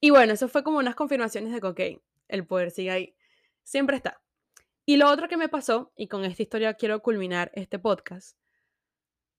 Y 0.00 0.10
bueno, 0.10 0.32
eso 0.32 0.48
fue 0.48 0.64
como 0.64 0.78
unas 0.78 0.96
confirmaciones 0.96 1.52
de 1.52 1.74
que, 1.74 2.02
el 2.28 2.46
poder 2.46 2.72
sigue 2.72 2.90
ahí. 2.90 3.16
Siempre 3.62 3.96
está. 3.96 4.20
Y 4.84 4.96
lo 4.96 5.08
otro 5.08 5.28
que 5.28 5.36
me 5.36 5.48
pasó, 5.48 5.92
y 5.96 6.08
con 6.08 6.24
esta 6.24 6.42
historia 6.42 6.74
quiero 6.74 7.00
culminar 7.00 7.52
este 7.54 7.78
podcast, 7.78 8.36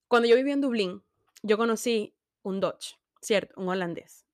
cuando 0.08 0.26
yo 0.26 0.36
vivía 0.36 0.54
en 0.54 0.62
Dublín, 0.62 1.02
yo 1.42 1.58
conocí 1.58 2.14
un 2.42 2.60
Dutch, 2.60 2.94
¿cierto? 3.20 3.60
Un 3.60 3.68
holandés. 3.68 4.26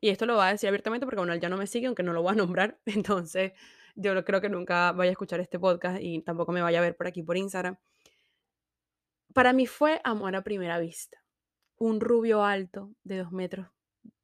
Y 0.00 0.10
esto 0.10 0.26
lo 0.26 0.34
voy 0.34 0.46
a 0.46 0.48
decir 0.48 0.68
abiertamente 0.68 1.06
porque 1.06 1.18
bueno, 1.18 1.32
él 1.32 1.40
ya 1.40 1.48
no 1.48 1.56
me 1.56 1.66
sigue, 1.66 1.86
aunque 1.86 2.02
no 2.02 2.12
lo 2.12 2.22
voy 2.22 2.32
a 2.32 2.34
nombrar. 2.36 2.80
Entonces, 2.86 3.52
yo 3.94 4.24
creo 4.24 4.40
que 4.40 4.48
nunca 4.48 4.92
vaya 4.92 5.10
a 5.10 5.12
escuchar 5.12 5.40
este 5.40 5.58
podcast 5.58 6.00
y 6.00 6.20
tampoco 6.22 6.52
me 6.52 6.62
vaya 6.62 6.78
a 6.78 6.82
ver 6.82 6.96
por 6.96 7.06
aquí 7.06 7.22
por 7.22 7.36
Instagram. 7.36 7.76
Para 9.32 9.52
mí 9.52 9.66
fue 9.66 10.00
amor 10.04 10.36
a 10.36 10.42
primera 10.42 10.78
vista. 10.78 11.18
Un 11.76 12.00
rubio 12.00 12.44
alto 12.44 12.94
de 13.02 13.18
dos 13.18 13.32
metros 13.32 13.68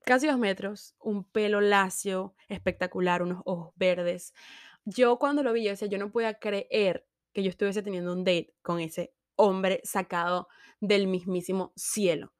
casi 0.08 0.26
dos 0.26 0.38
metros, 0.38 0.94
un 1.00 1.22
pelo 1.22 1.60
lacio, 1.60 2.34
espectacular, 2.48 3.22
unos 3.22 3.42
ojos 3.44 3.74
verdes. 3.76 4.32
Yo 4.86 5.18
cuando 5.18 5.42
lo 5.42 5.52
vi, 5.52 5.64
yo 5.64 5.70
decía, 5.70 5.86
yo 5.86 5.98
no 5.98 6.10
podía 6.10 6.38
creer 6.38 7.06
que 7.34 7.42
yo 7.42 7.50
estuviese 7.50 7.82
teniendo 7.82 8.14
un 8.14 8.24
date 8.24 8.54
con 8.62 8.80
ese 8.80 9.12
hombre 9.36 9.82
sacado 9.84 10.48
del 10.80 11.08
mismísimo 11.08 11.74
cielo. 11.76 12.32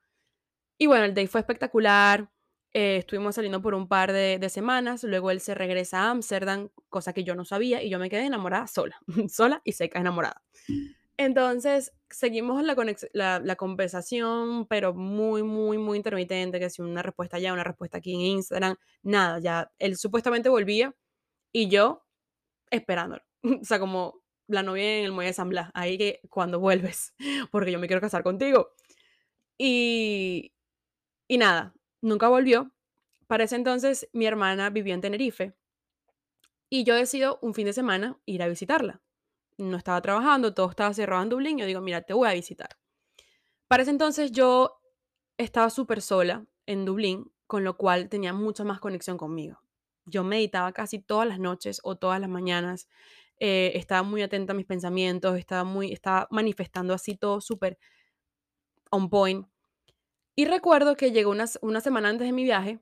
Y 0.78 0.86
bueno, 0.86 1.04
el 1.04 1.14
date 1.14 1.28
fue 1.28 1.40
espectacular. 1.40 2.30
Eh, 2.72 2.98
estuvimos 2.98 3.34
saliendo 3.34 3.60
por 3.60 3.74
un 3.74 3.88
par 3.88 4.12
de, 4.12 4.38
de, 4.38 4.48
semanas. 4.48 5.02
Luego 5.04 5.30
él 5.30 5.40
se 5.40 5.54
regresa 5.54 6.02
a 6.02 6.10
Ámsterdam, 6.10 6.68
cosa 6.88 7.12
que 7.12 7.24
yo 7.24 7.34
no 7.34 7.44
sabía, 7.44 7.82
y 7.82 7.90
yo 7.90 7.98
me 7.98 8.10
quedé 8.10 8.26
enamorada 8.26 8.66
sola, 8.66 9.00
sola 9.28 9.60
y 9.64 9.72
seca 9.72 9.98
enamorada. 9.98 10.42
Entonces, 11.16 11.92
seguimos 12.10 12.62
la, 12.62 13.40
la, 13.40 13.56
conversación, 13.56 14.66
pero 14.68 14.94
muy, 14.94 15.42
muy, 15.42 15.76
muy 15.76 15.96
intermitente, 15.96 16.60
que 16.60 16.70
si 16.70 16.80
una 16.80 17.02
respuesta 17.02 17.38
allá, 17.38 17.52
una 17.52 17.64
respuesta 17.64 17.98
aquí 17.98 18.14
en 18.14 18.20
Instagram, 18.20 18.76
nada, 19.02 19.40
ya 19.40 19.72
él 19.80 19.96
supuestamente 19.96 20.48
volvía 20.48 20.94
y 21.52 21.68
yo 21.68 22.06
esperándolo. 22.70 23.22
o 23.62 23.64
sea, 23.64 23.80
como 23.80 24.22
la 24.46 24.62
novia 24.62 24.98
en 24.98 25.06
el 25.06 25.12
muelle 25.12 25.30
de 25.30 25.34
San 25.34 25.48
Blas, 25.48 25.70
ahí 25.74 25.98
que 25.98 26.20
cuando 26.30 26.60
vuelves, 26.60 27.14
porque 27.50 27.72
yo 27.72 27.80
me 27.80 27.88
quiero 27.88 28.00
casar 28.00 28.22
contigo. 28.22 28.70
Y, 29.58 30.52
y 31.28 31.38
nada, 31.38 31.74
nunca 32.00 32.28
volvió. 32.28 32.72
Para 33.28 33.44
ese 33.44 33.56
entonces 33.56 34.08
mi 34.12 34.26
hermana 34.26 34.70
vivía 34.70 34.94
en 34.94 35.02
Tenerife 35.02 35.54
y 36.70 36.84
yo 36.84 36.94
decido 36.94 37.38
un 37.42 37.54
fin 37.54 37.66
de 37.66 37.72
semana 37.72 38.18
ir 38.26 38.42
a 38.42 38.48
visitarla. 38.48 39.00
no 39.58 39.76
estaba 39.76 40.00
trabajando, 40.00 40.54
todo 40.54 40.70
estaba 40.70 40.94
cerrado 40.94 41.22
en 41.22 41.28
Dublín, 41.30 41.58
yo 41.58 41.66
digo, 41.66 41.80
mira, 41.80 42.02
te 42.02 42.14
voy 42.14 42.28
a 42.28 42.32
visitar. 42.32 42.78
Para 43.66 43.82
ese 43.82 43.90
entonces 43.90 44.30
yo 44.32 44.80
estaba 45.36 45.68
súper 45.70 46.00
sola 46.00 46.46
en 46.66 46.84
Dublín, 46.84 47.32
con 47.46 47.64
lo 47.64 47.76
cual 47.76 48.08
tenía 48.08 48.32
mucha 48.32 48.64
más 48.64 48.80
conexión 48.80 49.18
conmigo. 49.18 49.60
Yo 50.04 50.24
meditaba 50.24 50.72
casi 50.72 51.00
todas 51.00 51.26
las 51.26 51.40
noches 51.40 51.80
o 51.82 51.96
todas 51.96 52.20
las 52.20 52.30
mañanas, 52.30 52.88
eh, 53.40 53.72
estaba 53.74 54.02
muy 54.02 54.22
atenta 54.22 54.52
a 54.52 54.56
mis 54.56 54.66
pensamientos, 54.66 55.36
estaba, 55.36 55.64
muy, 55.64 55.92
estaba 55.92 56.28
manifestando 56.30 56.94
así 56.94 57.16
todo 57.16 57.40
súper 57.40 57.78
on 58.90 59.10
point. 59.10 59.46
Y 60.38 60.44
recuerdo 60.44 60.96
que 60.96 61.10
llegó 61.10 61.32
una, 61.32 61.46
una 61.62 61.80
semana 61.80 62.10
antes 62.10 62.24
de 62.24 62.32
mi 62.32 62.44
viaje 62.44 62.78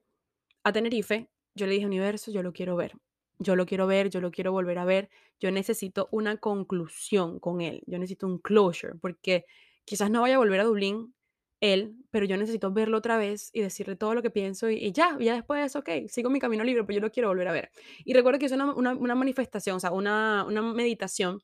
a 0.62 0.72
Tenerife, 0.72 1.30
yo 1.54 1.64
le 1.64 1.72
dije, 1.72 1.86
universo, 1.86 2.30
yo 2.30 2.42
lo 2.42 2.52
quiero 2.52 2.76
ver. 2.76 2.92
Yo 3.38 3.56
lo 3.56 3.64
quiero 3.64 3.86
ver, 3.86 4.10
yo 4.10 4.20
lo 4.20 4.30
quiero 4.30 4.52
volver 4.52 4.78
a 4.78 4.84
ver. 4.84 5.08
Yo 5.40 5.50
necesito 5.50 6.06
una 6.12 6.36
conclusión 6.36 7.40
con 7.40 7.62
él. 7.62 7.82
Yo 7.86 7.98
necesito 7.98 8.26
un 8.26 8.40
closure, 8.40 8.96
porque 9.00 9.46
quizás 9.86 10.10
no 10.10 10.20
vaya 10.20 10.34
a 10.34 10.38
volver 10.38 10.60
a 10.60 10.64
Dublín 10.64 11.14
él, 11.62 11.96
pero 12.10 12.26
yo 12.26 12.36
necesito 12.36 12.72
verlo 12.72 12.98
otra 12.98 13.16
vez 13.16 13.48
y 13.54 13.62
decirle 13.62 13.96
todo 13.96 14.12
lo 14.12 14.20
que 14.20 14.28
pienso 14.28 14.68
y, 14.68 14.92
ya, 14.92 15.16
ya 15.18 15.32
después, 15.32 15.76
ok, 15.76 15.88
sigo 16.08 16.28
mi 16.28 16.40
camino 16.40 16.62
libre, 16.62 16.84
pero 16.84 16.96
yo 16.96 17.00
lo 17.06 17.10
quiero 17.10 17.30
volver 17.30 17.48
a 17.48 17.52
ver. 17.52 17.70
Y 18.04 18.12
recuerdo 18.12 18.38
que 18.38 18.44
hice 18.44 18.54
una, 18.56 18.74
una, 18.74 19.14
manifestación, 19.14 19.76
o 19.76 19.80
sea, 19.80 19.92
una, 19.92 20.44
una 20.46 20.60
meditación 20.60 21.40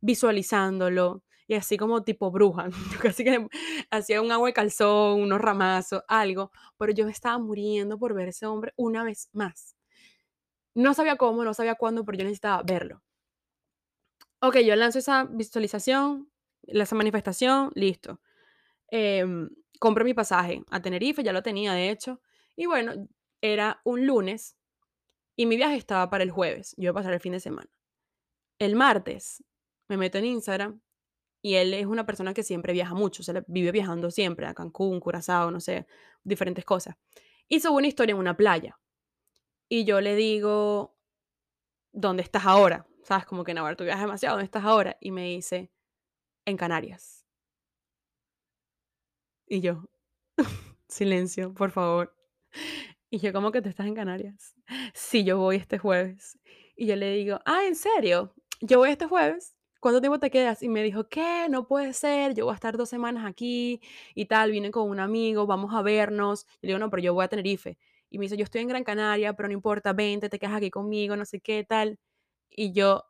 visualizándolo 0.00 1.24
y 1.48 1.54
así 1.54 1.78
como 1.78 2.04
tipo 2.04 2.30
bruja, 2.30 2.68
casi 3.02 3.24
que 3.24 3.48
hacía 3.90 4.20
un 4.20 4.30
agua 4.30 4.48
de 4.48 4.52
calzón, 4.52 5.22
unos 5.22 5.40
ramazos, 5.40 6.02
algo, 6.06 6.52
pero 6.76 6.92
yo 6.92 7.08
estaba 7.08 7.38
muriendo 7.38 7.98
por 7.98 8.14
ver 8.14 8.28
ese 8.28 8.46
hombre 8.46 8.74
una 8.76 9.02
vez 9.02 9.30
más. 9.32 9.74
No 10.74 10.92
sabía 10.94 11.16
cómo, 11.16 11.42
no 11.44 11.54
sabía 11.54 11.74
cuándo, 11.74 12.04
pero 12.04 12.18
yo 12.18 12.24
necesitaba 12.24 12.62
verlo. 12.62 13.02
Ok, 14.40 14.58
yo 14.58 14.76
lanzo 14.76 14.98
esa 14.98 15.24
visualización, 15.24 16.30
esa 16.62 16.94
manifestación, 16.94 17.70
listo. 17.74 18.20
Eh, 18.90 19.26
compré 19.80 20.04
mi 20.04 20.14
pasaje 20.14 20.62
a 20.70 20.80
Tenerife, 20.80 21.24
ya 21.24 21.32
lo 21.32 21.42
tenía 21.42 21.72
de 21.72 21.90
hecho. 21.90 22.20
Y 22.56 22.66
bueno, 22.66 23.08
era 23.40 23.80
un 23.84 24.06
lunes 24.06 24.56
y 25.34 25.46
mi 25.46 25.56
viaje 25.56 25.76
estaba 25.76 26.10
para 26.10 26.24
el 26.24 26.30
jueves. 26.30 26.74
Yo 26.76 26.84
iba 26.84 26.90
a 26.90 26.94
pasar 26.94 27.14
el 27.14 27.20
fin 27.20 27.32
de 27.32 27.40
semana. 27.40 27.70
El 28.58 28.76
martes 28.76 29.42
me 29.88 29.96
meto 29.96 30.18
en 30.18 30.26
Instagram 30.26 30.80
y 31.40 31.54
él 31.54 31.74
es 31.74 31.86
una 31.86 32.06
persona 32.06 32.34
que 32.34 32.42
siempre 32.42 32.72
viaja 32.72 32.94
mucho, 32.94 33.22
se 33.22 33.44
vive 33.46 33.72
viajando 33.72 34.10
siempre 34.10 34.46
a 34.46 34.54
Cancún, 34.54 35.00
Curazao, 35.00 35.50
no 35.50 35.60
sé, 35.60 35.86
diferentes 36.24 36.64
cosas. 36.64 36.96
Hizo 37.48 37.72
una 37.72 37.86
historia 37.86 38.12
en 38.12 38.18
una 38.18 38.36
playa. 38.36 38.78
Y 39.68 39.84
yo 39.84 40.00
le 40.00 40.16
digo, 40.16 40.96
¿dónde 41.92 42.22
estás 42.22 42.46
ahora? 42.46 42.86
¿Sabes? 43.04 43.26
Como 43.26 43.44
que 43.44 43.54
Navarro, 43.54 43.76
tú 43.76 43.84
viajas 43.84 44.02
demasiado, 44.02 44.36
¿dónde 44.36 44.46
estás 44.46 44.64
ahora? 44.64 44.96
Y 45.00 45.10
me 45.10 45.24
dice, 45.24 45.70
en 46.44 46.56
Canarias. 46.56 47.26
Y 49.46 49.60
yo, 49.60 49.84
silencio, 50.88 51.54
por 51.54 51.70
favor. 51.70 52.14
Y 53.10 53.18
yo, 53.18 53.32
¿cómo 53.32 53.52
que 53.52 53.62
tú 53.62 53.68
estás 53.68 53.86
en 53.86 53.94
Canarias? 53.94 54.54
Sí, 54.94 55.24
yo 55.24 55.38
voy 55.38 55.56
este 55.56 55.78
jueves. 55.78 56.38
Y 56.76 56.86
yo 56.86 56.96
le 56.96 57.12
digo, 57.12 57.40
ah, 57.46 57.64
¿en 57.64 57.76
serio? 57.76 58.34
Yo 58.60 58.78
voy 58.78 58.90
este 58.90 59.06
jueves. 59.06 59.57
¿Cuánto 59.80 60.00
tiempo 60.00 60.18
te 60.18 60.30
quedas? 60.30 60.62
Y 60.62 60.68
me 60.68 60.82
dijo, 60.82 61.08
¿qué? 61.08 61.46
No 61.48 61.68
puede 61.68 61.92
ser, 61.92 62.34
yo 62.34 62.46
voy 62.46 62.52
a 62.52 62.54
estar 62.56 62.76
dos 62.76 62.88
semanas 62.88 63.24
aquí 63.26 63.80
y 64.14 64.26
tal, 64.26 64.50
vine 64.50 64.70
con 64.72 64.90
un 64.90 64.98
amigo, 64.98 65.46
vamos 65.46 65.72
a 65.74 65.82
vernos. 65.82 66.46
Y 66.60 66.66
le 66.66 66.72
digo, 66.72 66.78
no, 66.80 66.90
pero 66.90 67.02
yo 67.02 67.14
voy 67.14 67.24
a 67.24 67.28
Tenerife. 67.28 67.78
Y 68.10 68.18
me 68.18 68.24
dice, 68.24 68.36
yo 68.36 68.44
estoy 68.44 68.62
en 68.62 68.68
Gran 68.68 68.84
Canaria, 68.84 69.34
pero 69.34 69.48
no 69.48 69.54
importa, 69.54 69.92
vente, 69.92 70.28
te 70.28 70.38
quedas 70.38 70.56
aquí 70.56 70.70
conmigo, 70.70 71.14
no 71.16 71.24
sé 71.24 71.40
qué 71.40 71.64
tal. 71.64 71.98
Y 72.50 72.72
yo 72.72 73.04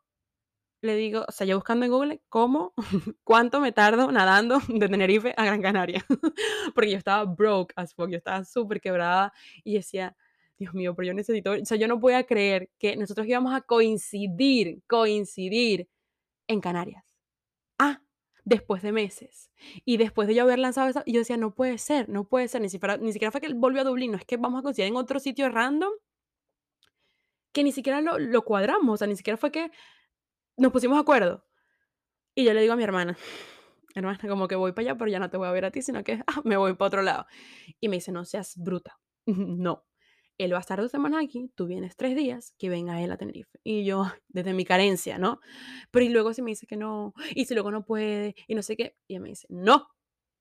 le 0.82 0.94
digo, 0.96 1.24
o 1.26 1.32
sea, 1.32 1.46
yo 1.46 1.56
buscando 1.56 1.86
en 1.86 1.92
Google, 1.92 2.22
¿cómo? 2.28 2.74
¿Cuánto 3.24 3.60
me 3.60 3.72
tardo 3.72 4.12
nadando 4.12 4.60
de 4.68 4.88
Tenerife 4.88 5.34
a 5.36 5.44
Gran 5.44 5.62
Canaria? 5.62 6.04
Porque 6.74 6.90
yo 6.90 6.98
estaba 6.98 7.24
broke 7.24 7.72
as 7.76 7.94
fuck, 7.94 8.10
yo 8.10 8.18
estaba 8.18 8.44
súper 8.44 8.80
quebrada 8.80 9.32
y 9.64 9.74
decía, 9.74 10.16
Dios 10.58 10.74
mío, 10.74 10.94
pero 10.94 11.08
yo 11.08 11.14
necesito, 11.14 11.52
o 11.52 11.64
sea, 11.64 11.76
yo 11.76 11.88
no 11.88 12.00
podía 12.00 12.24
creer 12.24 12.70
que 12.78 12.96
nosotros 12.96 13.26
íbamos 13.26 13.54
a 13.54 13.60
coincidir, 13.62 14.82
coincidir 14.86 15.88
en 16.48 16.60
Canarias. 16.60 17.14
Ah, 17.78 18.02
después 18.44 18.82
de 18.82 18.92
meses. 18.92 19.50
Y 19.84 19.98
después 19.98 20.26
de 20.26 20.34
yo 20.34 20.42
haber 20.42 20.58
lanzado 20.58 20.88
esa, 20.88 21.04
yo 21.06 21.20
decía, 21.20 21.36
no 21.36 21.54
puede 21.54 21.78
ser, 21.78 22.08
no 22.08 22.24
puede 22.28 22.48
ser, 22.48 22.62
ni 22.62 22.68
siquiera, 22.68 22.96
ni 22.96 23.12
siquiera 23.12 23.30
fue 23.30 23.40
que 23.40 23.52
volvió 23.54 23.82
a 23.82 23.84
Dublín, 23.84 24.12
no 24.12 24.18
es 24.18 24.24
que 24.24 24.36
vamos 24.36 24.60
a 24.60 24.62
coincidir 24.62 24.88
en 24.88 24.96
otro 24.96 25.20
sitio 25.20 25.48
random, 25.48 25.92
que 27.52 27.62
ni 27.62 27.72
siquiera 27.72 28.00
lo, 28.00 28.18
lo 28.18 28.42
cuadramos, 28.44 28.94
o 28.94 28.96
sea, 28.96 29.06
ni 29.06 29.16
siquiera 29.16 29.36
fue 29.36 29.52
que 29.52 29.70
nos 30.56 30.72
pusimos 30.72 30.96
de 30.96 31.02
acuerdo. 31.02 31.44
Y 32.34 32.44
yo 32.44 32.54
le 32.54 32.60
digo 32.60 32.72
a 32.72 32.76
mi 32.76 32.84
hermana, 32.84 33.16
hermana, 33.94 34.18
como 34.28 34.48
que 34.48 34.56
voy 34.56 34.72
para 34.72 34.90
allá, 34.90 34.98
pero 34.98 35.10
ya 35.10 35.18
no 35.18 35.30
te 35.30 35.36
voy 35.36 35.48
a 35.48 35.52
ver 35.52 35.64
a 35.64 35.70
ti, 35.70 35.82
sino 35.82 36.02
que 36.04 36.22
ah, 36.26 36.40
me 36.44 36.56
voy 36.56 36.74
para 36.74 36.86
otro 36.88 37.02
lado. 37.02 37.26
Y 37.80 37.88
me 37.88 37.96
dice, 37.96 38.12
no 38.12 38.24
seas 38.24 38.54
bruta. 38.56 38.98
no. 39.26 39.84
Él 40.38 40.52
va 40.52 40.58
a 40.58 40.60
estar 40.60 40.80
dos 40.80 40.90
semanas 40.90 41.24
aquí, 41.24 41.50
tú 41.54 41.66
vienes 41.66 41.96
tres 41.96 42.16
días, 42.16 42.54
que 42.58 42.68
venga 42.68 43.02
él 43.02 43.10
a 43.10 43.16
Tenerife. 43.16 43.58
Y 43.64 43.84
yo, 43.84 44.04
desde 44.28 44.54
mi 44.54 44.64
carencia, 44.64 45.18
¿no? 45.18 45.40
Pero 45.90 46.04
y 46.04 46.08
luego 46.08 46.32
si 46.32 46.42
me 46.42 46.50
dice 46.50 46.66
que 46.66 46.76
no, 46.76 47.12
y 47.34 47.44
si 47.44 47.54
luego 47.54 47.70
no 47.70 47.84
puede, 47.84 48.34
y 48.46 48.54
no 48.54 48.62
sé 48.62 48.76
qué, 48.76 48.96
y 49.06 49.14
ella 49.14 49.20
me 49.22 49.28
dice, 49.30 49.46
no, 49.50 49.88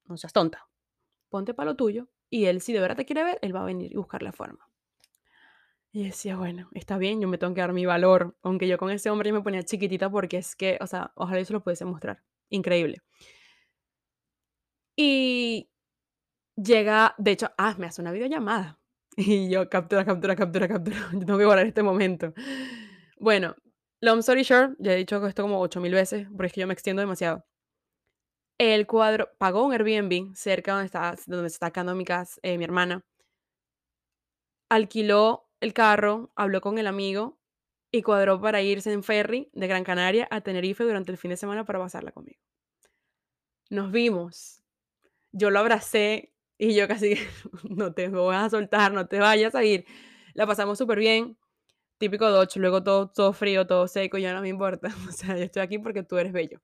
no 0.06 0.18
seas 0.18 0.34
tonta, 0.34 0.70
ponte 1.30 1.54
para 1.54 1.72
lo 1.72 1.76
tuyo, 1.76 2.10
y 2.30 2.46
él, 2.46 2.62
si 2.62 2.74
de 2.74 2.80
verdad 2.80 2.98
te 2.98 3.06
quiere 3.06 3.24
ver, 3.24 3.40
él 3.42 3.56
va 3.56 3.62
a 3.62 3.66
venir 3.66 3.92
y 3.92 3.96
buscar 3.96 4.22
la 4.22 4.32
forma. 4.32 4.70
Y 5.92 6.04
decía, 6.04 6.38
bueno, 6.38 6.70
está 6.74 6.98
bien, 6.98 7.22
yo 7.22 7.28
me 7.28 7.38
tengo 7.38 7.54
que 7.54 7.62
dar 7.62 7.74
mi 7.74 7.86
valor, 7.86 8.38
aunque 8.44 8.68
yo 8.68 8.78
con 8.78 8.92
ese 8.92 9.10
hombre 9.10 9.30
yo 9.30 9.36
me 9.36 9.42
ponía 9.42 9.64
chiquitita 9.64 10.10
porque 10.12 10.38
es 10.38 10.56
que, 10.56 10.78
o 10.82 10.88
sea, 10.88 11.12
ojalá 11.16 11.40
eso 11.40 11.54
lo 11.54 11.64
pudiese 11.64 11.86
mostrar. 11.86 12.24
Increíble. 12.50 13.02
Y 14.96 15.70
llega, 16.56 17.16
de 17.18 17.32
hecho, 17.32 17.52
ah, 17.58 17.76
me 17.78 17.88
hace 17.88 18.02
una 18.02 18.12
videollamada. 18.12 18.80
Y 19.20 19.50
yo, 19.50 19.68
captura, 19.68 20.06
captura, 20.06 20.36
captura, 20.36 20.68
captura. 20.68 20.98
Yo 21.12 21.20
tengo 21.26 21.40
que 21.40 21.46
guardar 21.46 21.66
este 21.66 21.82
momento. 21.82 22.34
Bueno, 23.18 23.56
long 24.00 24.20
story 24.20 24.44
short, 24.44 24.76
ya 24.78 24.94
he 24.94 24.96
dicho 24.96 25.26
esto 25.26 25.42
como 25.42 25.60
8000 25.60 25.92
veces, 25.92 26.28
porque 26.30 26.48
es 26.48 26.54
que 26.54 26.62
yo 26.62 26.68
me 26.68 26.74
extiendo 26.74 27.02
demasiado. 27.02 27.44
El 28.60 28.86
cuadro 28.86 29.30
pagó 29.40 29.66
un 29.66 29.74
Airbnb 29.74 30.36
cerca 30.36 30.74
donde, 30.74 30.86
está, 30.86 31.16
donde 31.26 31.50
se 31.50 31.56
está 31.56 31.72
quedando 31.72 31.96
mi 31.96 32.06
casa, 32.06 32.40
eh, 32.44 32.60
mi 32.60 32.64
hermana. 32.64 33.04
Alquiló 34.70 35.50
el 35.62 35.74
carro, 35.74 36.32
habló 36.36 36.62
con 36.62 36.78
el 36.78 36.86
amigo 36.86 37.40
y 37.92 38.04
cuadró 38.04 38.40
para 38.40 38.62
irse 38.62 38.94
en 38.94 39.02
ferry 39.02 39.50
de 39.54 39.68
Gran 39.68 39.84
Canaria 39.84 40.28
a 40.30 40.42
Tenerife 40.42 40.84
durante 40.84 41.12
el 41.12 41.18
fin 41.18 41.30
de 41.32 41.38
semana 41.38 41.66
para 41.66 41.80
pasarla 41.80 42.12
conmigo. 42.12 42.40
Nos 43.72 43.92
vimos. 43.92 44.62
Yo 45.32 45.50
lo 45.50 45.58
abracé 45.58 46.34
y 46.58 46.76
yo 46.76 46.88
casi, 46.88 47.16
no 47.70 47.94
te 47.94 48.10
voy 48.10 48.36
a 48.36 48.50
soltar, 48.50 48.92
no 48.94 49.08
te 49.08 49.20
vayas 49.20 49.56
a 49.56 49.64
ir. 49.64 49.86
La 50.34 50.48
pasamos 50.48 50.78
súper 50.78 51.00
bien. 51.00 51.38
Típico 52.00 52.30
Dodge, 52.30 52.58
luego 52.58 52.84
todo, 52.84 53.10
todo 53.10 53.34
frío, 53.34 53.68
todo 53.68 53.88
seco, 53.88 54.18
ya 54.18 54.34
no 54.34 54.42
me 54.42 54.50
importa. 54.50 54.90
O 55.10 55.12
sea, 55.12 55.38
yo 55.38 55.44
estoy 55.44 55.64
aquí 55.64 55.80
porque 55.80 56.04
tú 56.04 56.18
eres 56.18 56.34
bello. 56.34 56.62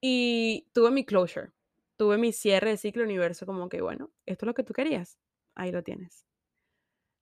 Y 0.00 0.68
tuve 0.74 0.90
mi 0.90 1.04
closure, 1.04 1.52
tuve 1.96 2.18
mi 2.18 2.32
cierre 2.32 2.70
de 2.70 2.76
ciclo 2.78 3.04
universo, 3.04 3.46
como 3.46 3.68
que, 3.68 3.82
bueno, 3.82 4.10
esto 4.26 4.46
es 4.46 4.48
lo 4.48 4.54
que 4.54 4.64
tú 4.64 4.72
querías, 4.74 5.18
ahí 5.54 5.72
lo 5.72 5.82
tienes. 5.82 6.26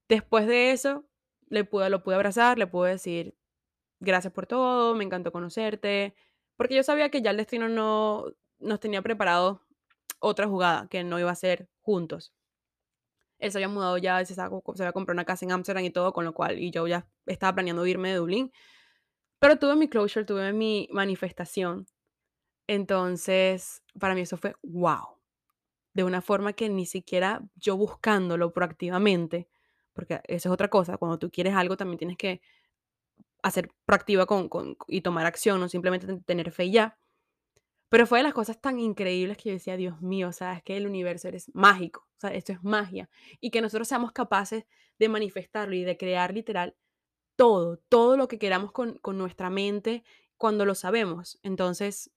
Después 0.08 0.46
de 0.46 0.72
eso, 0.72 1.04
le 1.48 1.64
pude, 1.64 1.90
lo 1.90 2.02
pude 2.02 2.14
abrazar, 2.16 2.58
le 2.58 2.66
pude 2.66 2.92
decir, 2.92 3.36
gracias 4.00 4.32
por 4.32 4.46
todo, 4.46 4.94
me 4.94 5.04
encantó 5.04 5.32
conocerte, 5.32 6.14
porque 6.56 6.76
yo 6.76 6.82
sabía 6.82 7.10
que 7.10 7.22
ya 7.22 7.30
el 7.32 7.36
destino 7.36 7.68
no 7.68 8.26
nos 8.58 8.80
tenía 8.80 9.02
preparado 9.02 9.62
otra 10.20 10.48
jugada, 10.48 10.88
que 10.88 11.04
no 11.04 11.18
iba 11.18 11.30
a 11.30 11.34
ser 11.34 11.68
juntos. 11.88 12.34
Él 13.38 13.50
se 13.50 13.56
había 13.56 13.68
mudado 13.68 13.96
ya, 13.96 14.22
se, 14.26 14.38
había 14.38 14.92
comprado 14.92 15.14
una 15.14 15.24
casa 15.24 15.46
en 15.46 15.52
Amsterdam 15.52 15.84
y 15.84 15.90
todo, 15.90 16.12
con 16.12 16.26
lo 16.26 16.34
cual, 16.34 16.58
y 16.58 16.70
yo 16.70 16.86
ya 16.86 17.08
estaba 17.24 17.54
planeando 17.54 17.86
irme 17.86 18.10
de 18.10 18.16
Dublín. 18.16 18.52
Pero 19.38 19.58
tuve 19.58 19.74
mi 19.74 19.88
closure, 19.88 20.26
tuve 20.26 20.52
mi 20.52 20.86
manifestación. 20.92 21.86
Entonces, 22.66 23.82
para 23.98 24.14
mí 24.14 24.22
eso 24.22 24.36
fue 24.36 24.54
wow. 24.62 25.18
De 25.94 26.04
una 26.04 26.20
forma 26.20 26.52
que 26.52 26.68
ni 26.68 26.84
siquiera 26.84 27.42
yo 27.56 27.78
buscándolo 27.78 28.52
proactivamente, 28.52 29.48
porque 29.94 30.20
esa 30.24 30.48
es 30.50 30.52
otra 30.52 30.68
cosa, 30.68 30.98
cuando 30.98 31.18
tú 31.18 31.30
quieres 31.30 31.54
algo 31.54 31.78
también 31.78 31.98
tienes 31.98 32.18
que 32.18 32.42
hacer 33.42 33.70
proactiva 33.86 34.26
con, 34.26 34.50
y 34.88 35.00
tomar 35.00 35.24
acción, 35.24 35.58
no 35.58 35.70
simplemente 35.70 36.20
tener 36.26 36.52
fe 36.52 36.66
y 36.66 36.72
ya. 36.72 36.98
Pero 37.88 38.06
fue 38.06 38.18
de 38.18 38.24
las 38.24 38.34
cosas 38.34 38.60
tan 38.60 38.78
increíbles 38.78 39.36
que 39.36 39.50
yo 39.50 39.54
decía, 39.54 39.76
Dios 39.76 40.00
mío, 40.02 40.28
o 40.28 40.32
sea, 40.32 40.54
es 40.54 40.62
que 40.62 40.76
el 40.76 40.86
universo 40.86 41.28
eres 41.28 41.50
mágico, 41.54 42.06
o 42.16 42.20
sea, 42.20 42.34
esto 42.34 42.52
es 42.52 42.62
magia. 42.62 43.08
Y 43.40 43.50
que 43.50 43.60
nosotros 43.62 43.88
seamos 43.88 44.12
capaces 44.12 44.64
de 44.98 45.08
manifestarlo 45.08 45.74
y 45.74 45.84
de 45.84 45.96
crear 45.96 46.34
literal 46.34 46.76
todo, 47.36 47.78
todo 47.88 48.16
lo 48.16 48.28
que 48.28 48.38
queramos 48.38 48.72
con, 48.72 48.98
con 48.98 49.16
nuestra 49.18 49.50
mente 49.50 50.04
cuando 50.36 50.66
lo 50.66 50.74
sabemos. 50.74 51.38
Entonces, 51.42 52.10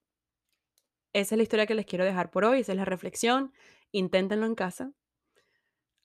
esa 1.13 1.35
es 1.35 1.37
la 1.37 1.43
historia 1.43 1.65
que 1.65 1.75
les 1.75 1.85
quiero 1.85 2.05
dejar 2.05 2.31
por 2.31 2.45
hoy, 2.45 2.61
esa 2.61 2.71
es 2.71 2.77
la 2.77 2.85
reflexión. 2.85 3.53
Inténtenlo 3.91 4.45
en 4.45 4.55
casa, 4.55 4.93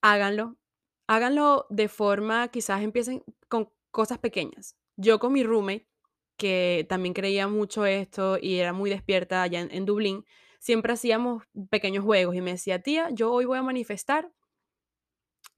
háganlo, 0.00 0.56
háganlo 1.06 1.66
de 1.70 1.88
forma, 1.88 2.48
quizás 2.48 2.82
empiecen 2.82 3.24
con 3.48 3.70
cosas 3.90 4.18
pequeñas. 4.18 4.76
Yo 4.96 5.18
con 5.18 5.32
mi 5.32 5.42
roommate, 5.42 5.88
que 6.36 6.86
también 6.88 7.14
creía 7.14 7.48
mucho 7.48 7.86
esto 7.86 8.38
y 8.40 8.56
era 8.58 8.72
muy 8.72 8.90
despierta 8.90 9.42
allá 9.42 9.60
en, 9.60 9.84
Dublín, 9.86 10.24
siempre 10.58 10.92
hacíamos 10.92 11.44
pequeños 11.70 12.04
juegos 12.04 12.34
y 12.36 12.40
me 12.40 12.52
decía, 12.52 12.80
tía, 12.82 13.08
yo 13.10 13.32
hoy 13.32 13.44
voy 13.44 13.58
a 13.58 13.62
manifestar 13.62 14.30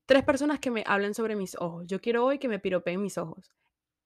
tres 0.07 0.25
personas 0.25 0.59
que 0.61 0.71
me 0.71 0.85
hablen 0.87 1.15
sobre 1.15 1.37
mis 1.37 1.57
ojos. 1.57 1.85
Yo 1.87 2.01
quiero 2.01 2.25
hoy 2.25 2.39
que 2.39 2.49
me 2.49 2.59
piropeen 2.59 3.03
mis 3.03 3.19
ojos. 3.19 3.53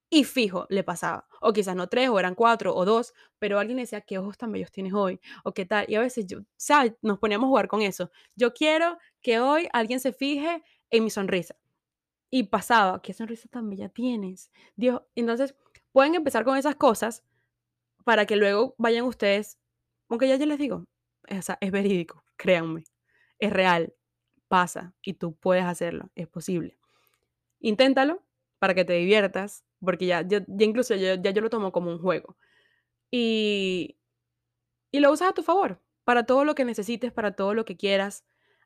Y 0.09 0.25
fijo, 0.25 0.67
le 0.69 0.83
pasaba. 0.83 1.27
O 1.41 1.53
quizás 1.53 1.75
no 1.75 1.89
tres, 1.89 2.09
o 2.09 2.19
eran 2.19 2.35
cuatro, 2.35 2.75
o 2.75 2.85
dos, 2.85 3.13
pero 3.39 3.57
alguien 3.57 3.77
decía, 3.77 4.01
¿qué 4.01 4.19
ojos 4.19 4.37
tan 4.37 4.51
bellos 4.51 4.71
tienes 4.71 4.93
hoy? 4.93 5.19
O 5.43 5.53
qué 5.53 5.65
tal. 5.65 5.85
Y 5.87 5.95
a 5.95 6.01
veces 6.01 6.27
yo, 6.27 6.39
¿sabes? 6.55 6.93
Nos 7.01 7.19
poníamos 7.19 7.47
a 7.47 7.49
jugar 7.49 7.67
con 7.67 7.81
eso. 7.81 8.11
Yo 8.35 8.53
quiero 8.53 8.97
que 9.21 9.39
hoy 9.39 9.67
alguien 9.73 9.99
se 9.99 10.13
fije 10.13 10.61
en 10.91 11.03
mi 11.03 11.09
sonrisa. 11.09 11.55
Y 12.29 12.43
pasaba, 12.43 13.01
¿qué 13.01 13.13
sonrisa 13.13 13.47
tan 13.49 13.69
bella 13.69 13.89
tienes? 13.89 14.51
Dios, 14.75 15.01
entonces 15.15 15.55
pueden 15.93 16.15
empezar 16.15 16.43
con 16.43 16.57
esas 16.57 16.75
cosas 16.75 17.23
para 18.03 18.25
que 18.25 18.35
luego 18.35 18.75
vayan 18.77 19.05
ustedes, 19.05 19.57
aunque 20.09 20.27
ya 20.27 20.37
les 20.37 20.59
digo, 20.59 20.85
es, 21.27 21.47
es 21.61 21.71
verídico, 21.71 22.25
créanme, 22.35 22.83
es 23.39 23.53
real, 23.53 23.93
pasa 24.49 24.93
y 25.01 25.13
tú 25.13 25.35
puedes 25.35 25.63
hacerlo, 25.63 26.11
es 26.15 26.27
posible. 26.27 26.77
Inténtalo 27.61 28.21
para 28.59 28.73
que 28.75 28.85
te 28.85 28.93
diviertas, 28.93 29.63
porque 29.79 30.05
ya, 30.05 30.21
ya, 30.21 30.43
incluso 30.59 30.95
ya, 30.95 31.15
ya 31.15 31.31
yo 31.31 31.41
lo 31.41 31.49
tomo 31.49 31.71
como 31.71 31.91
un 31.91 31.99
juego. 31.99 32.37
Y, 33.11 33.97
y 34.91 34.99
lo 34.99 35.11
usas 35.11 35.29
a 35.29 35.33
tu 35.33 35.43
favor, 35.43 35.81
para 36.03 36.25
todo 36.25 36.45
lo 36.45 36.55
que 36.55 36.65
necesites, 36.65 37.11
para 37.11 37.35
todo 37.35 37.53
lo 37.53 37.65
que 37.65 37.77
quieras. 37.77 38.25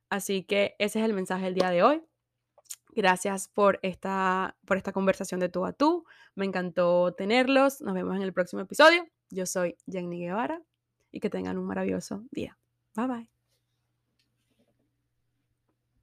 Así 0.09 0.43
que 0.43 0.75
ese 0.79 0.99
es 0.99 1.05
el 1.05 1.13
mensaje 1.13 1.45
del 1.45 1.55
día 1.55 1.69
de 1.69 1.83
hoy. 1.83 2.03
Gracias 2.97 3.47
por 3.47 3.77
esta, 3.83 4.57
por 4.65 4.75
esta 4.75 4.91
conversación 4.91 5.39
de 5.39 5.49
tú 5.49 5.67
a 5.67 5.71
tú. 5.71 6.03
Me 6.33 6.45
encantó 6.45 7.13
tenerlos. 7.13 7.79
Nos 7.79 7.93
vemos 7.93 8.15
en 8.15 8.23
el 8.23 8.33
próximo 8.33 8.63
episodio. 8.63 9.05
Yo 9.29 9.45
soy 9.45 9.77
Jenny 9.85 10.21
Guevara 10.21 10.63
y 11.11 11.19
que 11.19 11.29
tengan 11.29 11.59
un 11.59 11.65
maravilloso 11.67 12.23
día. 12.31 12.57
Bye 12.95 13.07
bye. 13.07 13.36